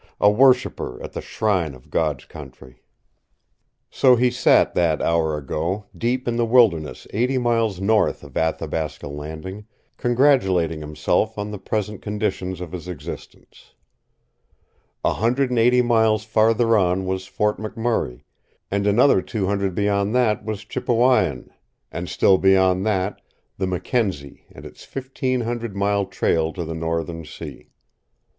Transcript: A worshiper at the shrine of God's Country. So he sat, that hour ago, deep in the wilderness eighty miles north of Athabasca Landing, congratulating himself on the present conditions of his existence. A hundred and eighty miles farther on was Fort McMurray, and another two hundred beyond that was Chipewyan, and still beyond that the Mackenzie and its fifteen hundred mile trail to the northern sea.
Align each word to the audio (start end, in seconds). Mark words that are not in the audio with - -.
A 0.19 0.31
worshiper 0.31 0.99
at 1.03 1.13
the 1.13 1.21
shrine 1.21 1.75
of 1.75 1.91
God's 1.91 2.25
Country. 2.25 2.81
So 3.91 4.15
he 4.15 4.31
sat, 4.31 4.73
that 4.73 4.99
hour 4.99 5.37
ago, 5.37 5.85
deep 5.95 6.27
in 6.27 6.37
the 6.37 6.43
wilderness 6.47 7.05
eighty 7.13 7.37
miles 7.37 7.79
north 7.79 8.23
of 8.23 8.35
Athabasca 8.35 9.07
Landing, 9.07 9.67
congratulating 9.97 10.79
himself 10.79 11.37
on 11.37 11.51
the 11.51 11.59
present 11.59 12.01
conditions 12.01 12.61
of 12.61 12.71
his 12.71 12.87
existence. 12.87 13.75
A 15.05 15.13
hundred 15.13 15.51
and 15.51 15.59
eighty 15.59 15.83
miles 15.83 16.23
farther 16.23 16.75
on 16.75 17.05
was 17.05 17.27
Fort 17.27 17.57
McMurray, 17.59 18.23
and 18.71 18.87
another 18.87 19.21
two 19.21 19.45
hundred 19.45 19.75
beyond 19.75 20.15
that 20.15 20.43
was 20.43 20.65
Chipewyan, 20.65 21.51
and 21.91 22.09
still 22.09 22.39
beyond 22.39 22.87
that 22.87 23.21
the 23.59 23.67
Mackenzie 23.67 24.47
and 24.51 24.65
its 24.65 24.83
fifteen 24.83 25.41
hundred 25.41 25.75
mile 25.75 26.07
trail 26.07 26.51
to 26.53 26.63
the 26.65 26.73
northern 26.73 27.23
sea. 27.23 27.69